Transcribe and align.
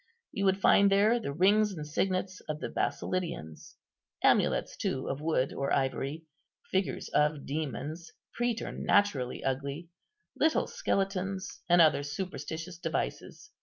You 0.31 0.45
would 0.45 0.59
find 0.59 0.89
there 0.91 1.19
the 1.19 1.31
rings 1.31 1.73
and 1.73 1.85
signets 1.85 2.39
of 2.49 2.59
the 2.59 2.69
Basilidians; 2.69 3.75
amulets 4.23 4.75
too 4.75 5.07
of 5.07 5.21
wood 5.21 5.53
or 5.53 5.71
ivory: 5.71 6.25
figures 6.71 7.07
of 7.09 7.45
demons, 7.45 8.11
preternaturally 8.33 9.43
ugly; 9.43 9.89
little 10.35 10.65
skeletons, 10.65 11.61
and 11.69 11.79
other 11.83 12.01
superstitious 12.01 12.79
devices. 12.79 13.51